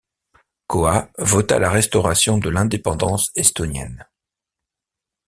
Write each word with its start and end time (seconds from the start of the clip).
Koha 0.75 0.93
vota 1.33 1.59
la 1.59 1.69
restauration 1.69 2.39
de 2.39 2.49
l'indépendance 2.49 3.29
estonienne. 3.35 4.07